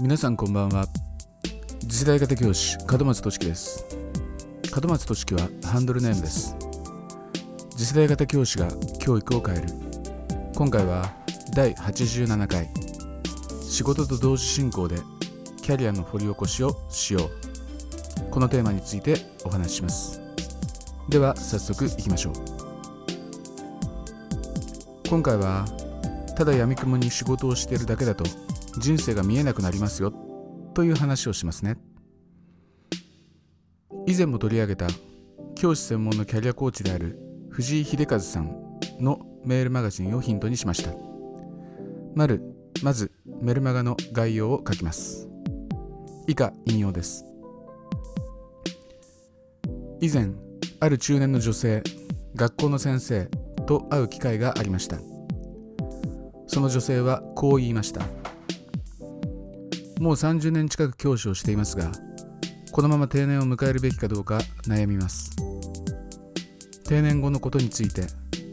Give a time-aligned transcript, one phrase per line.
[0.00, 0.86] 皆さんこんばんは。
[1.80, 3.84] 次世代型教師門松俊樹です。
[4.80, 6.54] 門松俊樹はハンドルネームです。
[7.70, 8.68] 次世代型教師が
[9.00, 9.66] 教育を変える。
[10.54, 11.12] 今回は
[11.52, 12.68] 第87回。
[13.68, 14.98] 仕事と同時進行で
[15.62, 18.30] キャリアの掘り起こしをしよう。
[18.30, 20.20] このテーマについてお話しします。
[21.08, 22.32] では早速いきましょう。
[25.08, 25.64] 今回は
[26.36, 28.22] ただ闇雲に仕事をしているだけだと
[28.78, 30.12] 人生が見えなくなりますよ
[30.74, 31.76] という話をしますね。
[34.06, 34.86] 以前も取り上げた
[35.54, 37.18] 教師専門のキャリアコーチである
[37.50, 38.56] 藤井秀和さん
[39.00, 40.92] のメールマガジンをヒントにしました。
[42.14, 42.42] まる
[42.82, 45.28] まずメルマガの概要を書きます。
[46.26, 47.24] 以下引用です。
[50.00, 50.30] 以前
[50.80, 51.82] ある中年の女性
[52.34, 53.28] 学校の先生
[53.66, 54.98] と会う機会がありました。
[56.46, 58.02] その女性はこう言いました。
[59.98, 61.90] もう30年近く教師をしていますが
[62.70, 65.32] このまま定年を迎えるべきかどうか悩みます。
[66.84, 68.06] 定年後のことについて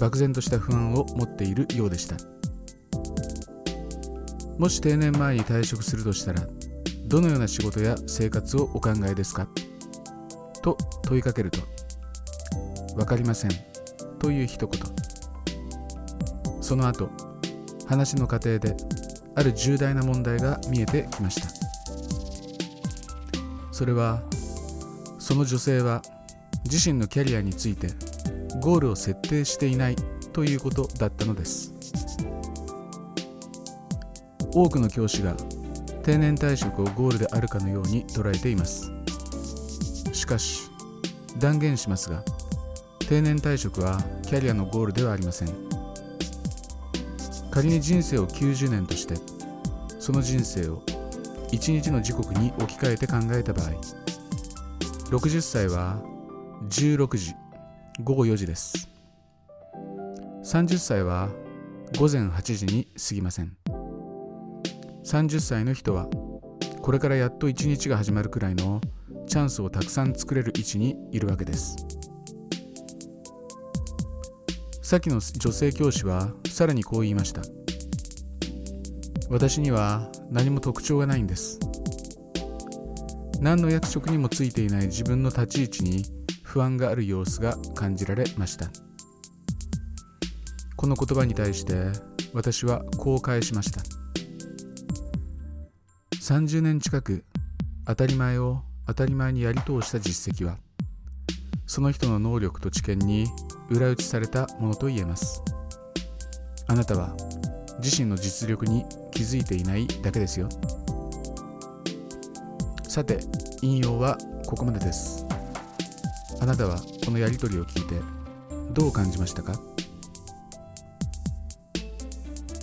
[0.00, 2.16] 漠然とした不安を持っているようでした。
[4.58, 6.42] もし定年前に退職するとしたら
[7.06, 9.48] どのような仕事や生活をお考えですか？
[10.62, 11.60] と問いかけると
[12.96, 13.50] 分かりません。
[14.18, 14.80] という一言。
[16.60, 17.08] その後
[17.86, 18.76] 話の過程で
[19.38, 21.48] ある重大な問題が見えてきました。
[23.70, 24.20] それは
[25.20, 26.02] その女性は
[26.64, 27.86] 自身のキャリアについて
[28.60, 29.96] ゴールを設定していない
[30.32, 31.72] ということだったのです。
[34.52, 35.36] 多くの教師が
[36.02, 38.90] 定年退職をゴールであるかのように捉えています。
[40.12, 40.68] しかし
[41.38, 42.24] 断言しますが
[43.08, 45.77] 定年退職はキャリアのゴールではありません。
[47.50, 49.14] 仮に人生を90年として
[49.98, 50.82] その人生を
[51.50, 53.70] 1日の時刻に置き換えて考えた場合
[55.10, 56.02] 60歳は
[56.68, 57.34] 16時
[58.04, 58.88] 午後4時です。
[60.44, 61.30] 30歳は
[61.98, 63.56] 午前8時に過ぎません。
[65.04, 66.06] 30歳の人は
[66.82, 68.80] これからやっと一日が始まるくらいの
[69.26, 71.76] チャンスをたくさん作れる位置にいるわけです。
[74.88, 77.42] さっきの女性教師はさらにこう言いました。
[79.28, 81.60] 私には何も特徴がないんです。
[83.38, 86.06] 何の役職にもついていない自分の立ち位置に
[86.42, 88.70] 不安がある様子が感じられました。
[90.74, 91.74] この言葉に対して
[92.32, 93.82] 私はこう返しました。
[96.14, 97.26] 30年近く
[97.84, 100.56] 当たり前を当たり前にやり通した実績は
[101.66, 103.26] その人の能力と知見に
[103.70, 105.42] 裏打ちされたものと言えます。
[106.66, 107.14] あなたは
[107.82, 110.48] 自身の実力に気づいていないだけですよ。
[112.82, 113.20] さて
[113.62, 115.26] 引用はここまでです。
[116.40, 118.00] あなたはこのやり取りを聞いて
[118.72, 119.60] どう感じましたか？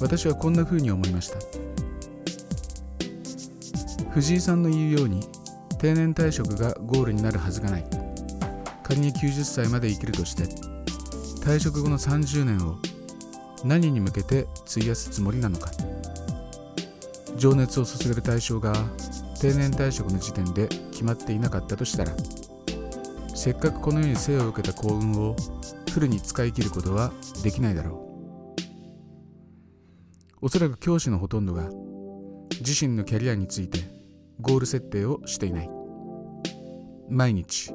[0.00, 1.36] 私はこんな風に思いました。
[4.10, 5.20] 藤井さんの言うように
[5.78, 7.84] 定年退職がゴールになるはずがない。
[8.82, 10.48] 仮に90歳まで生きるとして
[11.40, 12.78] 退職後の30年を
[13.64, 15.70] 何に向けて費やすつもりなのか。
[17.36, 18.74] 情熱を注げる対象が
[19.40, 22.12] 定年退職の時点で決まっていなかったとしたら
[23.34, 25.34] せっかくこの世に生を受けた幸運を
[25.90, 27.12] フルに使い切ることは
[27.42, 28.06] できないだろ
[30.42, 30.46] う。
[30.46, 31.70] おそらく教師のほとんどが
[32.60, 33.78] 自身のキャリアについて
[34.40, 35.70] ゴール設定をしていない。
[37.08, 37.72] 毎日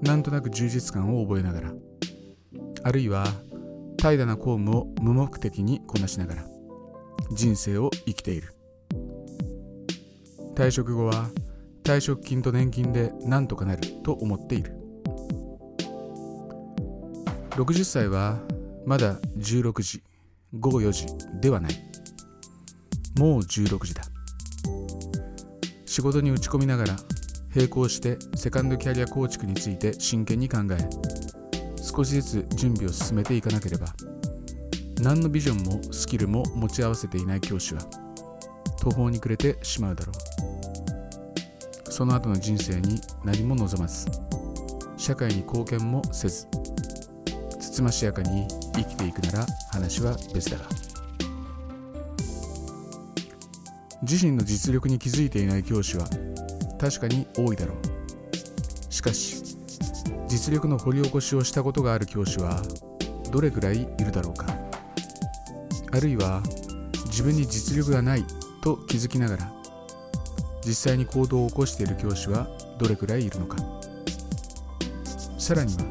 [0.00, 1.72] なんとなく充実感を覚えながら
[2.84, 3.24] あるいは
[3.96, 6.44] 怠惰な公務を無目的にこなしながら
[7.32, 8.54] 人生を生きている。
[10.54, 11.30] 退職後は
[11.82, 14.76] 退職金と年金で何とかなると思っている。
[17.52, 18.38] 60歳は
[18.84, 20.02] まだ16時
[20.58, 21.06] 午後4時
[21.40, 21.72] ではない。
[23.18, 24.02] もう16時だ。
[25.86, 26.96] 仕事に打ち込みながら
[27.54, 31.13] 並行してセカンドキャリア構築について真剣に考え
[31.94, 33.86] 少しずつ準備を進めていかなければ
[35.00, 37.82] 何のビジョンもスキルも持ち合わせていない教師は
[38.80, 41.92] 途方に暮れてしまうだろう。
[41.92, 44.08] その後の人生に何も望まず
[44.96, 46.48] 社会に貢献もせず
[47.60, 50.64] つつましやかに生きていくなら話は別だが。
[54.02, 56.08] 自身の実力に気づいていない教師は
[56.80, 58.92] 確かに多いだろう。
[58.92, 59.43] しかし
[60.34, 62.60] 実力の掘り起こしをしたことがある教師は
[63.30, 64.46] どれくらいいるだろうか。
[65.92, 66.42] あるいは
[67.06, 68.24] 自分に実力がない
[68.60, 69.52] と気づきながら
[70.66, 72.48] 実際に行動を起こしている教師は
[72.80, 73.58] どれくらいいるのか。
[75.38, 75.84] さらには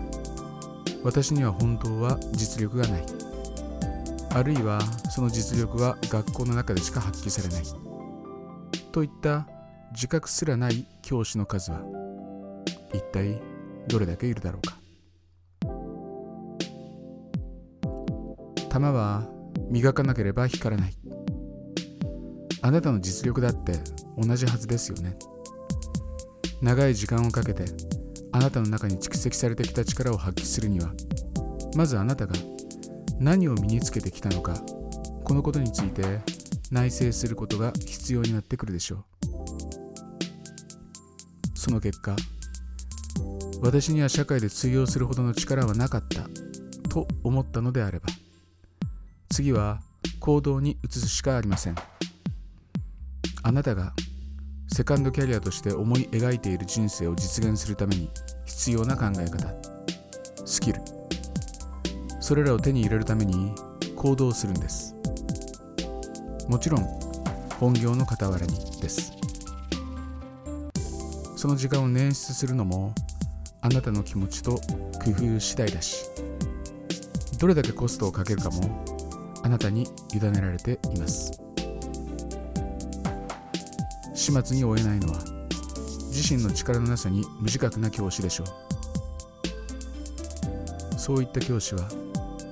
[1.06, 3.06] 私には本当は実力がない。
[4.34, 7.63] あるいはその実力は学校の中でしか発揮されない。
[8.92, 9.48] といった
[9.94, 11.80] 自覚すらない教師の数は
[12.94, 13.42] 一体
[13.88, 14.77] どれだけいるだろうか。
[18.69, 19.27] 弾は
[19.69, 20.94] 磨かなければ光らない。
[22.62, 23.74] あなたの実力だって
[24.18, 25.18] 同じはずですよね。
[26.62, 27.65] 長い時間をかけて
[28.31, 30.94] あなたの中に蓄積されてきた力を発揮するには
[31.75, 32.33] まずあなたが
[33.19, 34.56] 何を身につけてきたのか
[35.24, 36.21] このことについて
[36.71, 39.06] 内省することが必要になってくるでしょう。
[41.53, 42.15] その結果
[43.62, 46.27] 私には社会で通用するほどの力はなかった
[46.89, 48.07] と思ったのであれば
[49.30, 49.80] 次は
[50.19, 51.75] 行動に移すしかありません。
[53.45, 53.94] あなたが
[54.69, 58.10] セカンドキャリアとして思い描いている人生を実現するために
[58.45, 59.54] 必要な考え方
[60.45, 60.81] スキル
[62.21, 63.54] それらを手に入れるために
[63.95, 64.95] 行動するんです。
[66.48, 66.83] もちろん
[67.59, 69.22] 本業の傍らにです。
[71.44, 72.94] その時間を捻出するのも
[73.60, 74.51] あなたの気持ちと
[75.04, 76.06] 工夫次第だし
[77.38, 78.86] どれだけコストをかけるかも
[79.44, 81.42] あなたに委ねられています。
[84.13, 85.19] 始末に追えないのは
[86.13, 88.45] 自身の力のなさに無自覚な教師でしょ
[90.95, 90.98] う。
[90.98, 91.90] そういった教師は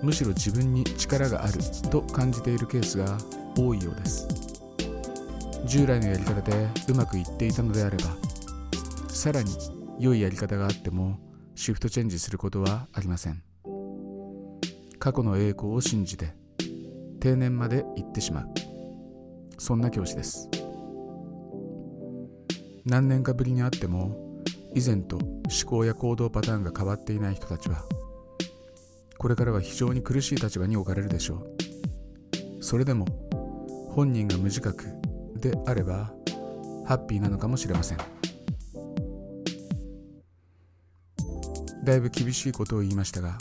[0.04, 1.54] むしろ自分に力がある
[1.90, 3.18] と感じているケースが
[3.58, 4.28] 多いようです。
[5.64, 8.31] 従来のやり方でうまくいっていたのであれば
[9.12, 9.52] さらに
[10.00, 11.20] 良いやり方があっても
[11.54, 13.44] シフトチェンジすることはありません。
[15.00, 16.34] 過去の栄光を信じて
[17.20, 18.48] 定年まで行ってしまう。
[19.58, 20.50] そんな教師です。
[22.86, 24.44] 何年かぶりに会っても
[24.74, 25.30] 以前と思
[25.66, 27.84] 考や行動パターンが変わっていない人たちは
[29.18, 31.36] これからは非常に苦しい立場に置かれるでしょ
[32.60, 32.64] う。
[32.64, 33.06] それでも
[33.92, 34.86] 本人が無自覚
[35.36, 36.14] であれば
[36.86, 37.98] ハッピーなのかもしれません。
[41.84, 43.38] だいぶ厳しいことを言いましたが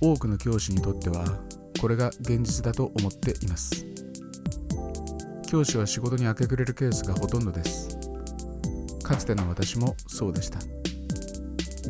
[0.00, 1.24] 多くの教師にとっては
[1.80, 3.84] これが現実だと思っています。
[5.46, 7.96] 教師は仕事に明け暮れるケースがほとんどです。
[9.02, 10.58] かつての私もそうでした。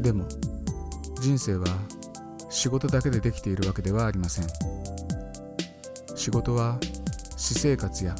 [0.01, 0.29] でも
[1.21, 1.67] 人生は
[2.51, 4.47] 仕事だけでできているわけではありません。
[6.15, 6.79] 仕事は
[7.37, 8.15] 私生活や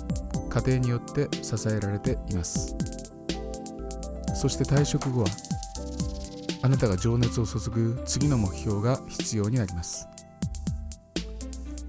[0.49, 2.75] 家庭によって支えられています。
[4.35, 5.29] そして退職後は
[6.67, 10.09] あなたが情熱を注ぐ次の目標が必要になります。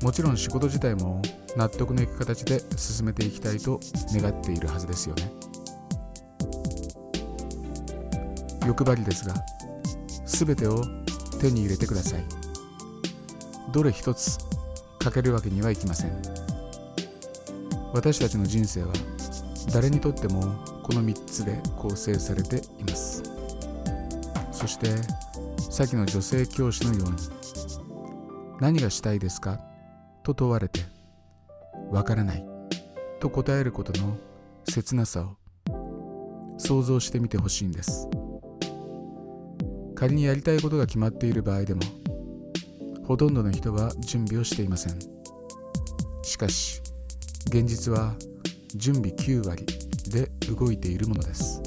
[0.04, 1.20] もちろん仕事自体も
[1.56, 3.80] 納得のいく形で進めていきたいと
[4.14, 5.32] 願っているはずですよね。
[8.68, 9.34] 欲張りですが
[10.28, 10.84] 全てを
[11.42, 12.24] 手に入れてください。
[13.74, 14.38] どれ一つ
[15.00, 16.12] 欠けるわけにはいきません。
[17.96, 18.94] 私たちの人生は
[19.74, 20.42] 誰にとっても
[20.84, 23.37] この3つで構成されています。
[24.58, 24.88] そして
[25.70, 27.16] 先の女性教師のように
[28.60, 29.60] 何がしたいですか？
[30.24, 30.82] と問われて
[31.92, 32.44] わからない
[33.20, 34.18] と答えることの
[34.68, 35.38] 切なさを
[36.58, 38.10] 想像してみてほしいんです。
[39.96, 41.82] 仮にやりたいことが決まっている場合でも
[43.06, 45.00] ほとんどの人は準備をしていません。
[46.24, 46.82] しかし
[47.46, 48.16] 現実は
[48.76, 49.66] 準備9割
[50.12, 51.62] で動いているものです。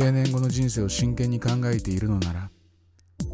[0.00, 2.48] 定年後の人生を真剣に考えているのなら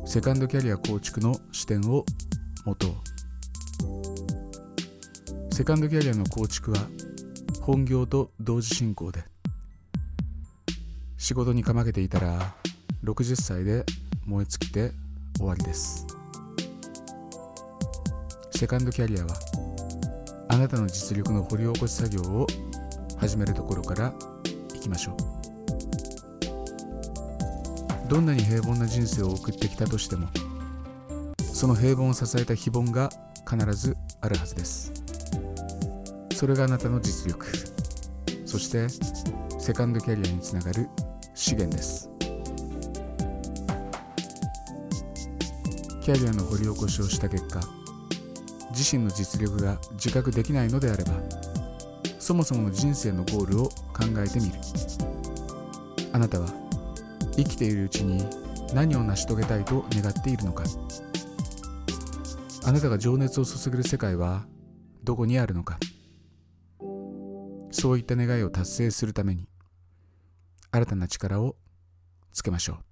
[0.05, 2.05] セカンドキャリア構築の視点を
[2.65, 2.91] 持とう。
[5.55, 6.79] セカンドキャリアの構築は
[7.61, 9.23] 本業と同時進行で
[11.17, 12.57] 仕事にかまけていたら
[13.05, 13.85] 60歳で
[14.25, 14.91] 燃え尽きて
[15.37, 16.05] 終わりです。
[18.51, 19.29] セカンドキャリアは
[20.49, 22.49] あなたの実力の掘り起こし作業を
[23.19, 24.13] 始めるところから
[24.75, 25.36] いきましょう。
[28.09, 30.29] どんなに平凡な人生を送ってきたとしても
[31.39, 33.11] その平凡を支えた非凡が
[33.49, 34.93] 必ずあるはずです。
[36.35, 37.47] それがあなたの実力。
[38.45, 38.89] そして
[39.59, 40.89] セカンドキャリアにつながる
[41.35, 42.11] 資源です。
[46.03, 47.61] キャリアの掘り起こしをした結果
[48.71, 51.13] 自身の実力が自覚できないのであれば
[52.19, 54.53] そもそもの人生のゴールを考えてみる。
[56.13, 56.66] あなたは
[57.37, 58.27] 生きているうちに
[58.75, 60.65] 何を成し遂げたいと願っているのか。
[62.65, 64.47] あなたが情熱を注げる世界は
[65.05, 65.79] どこにあるのか。
[67.71, 69.49] そういった願いを達成するために
[70.71, 71.57] 新たな力を
[72.33, 72.86] つけましょう。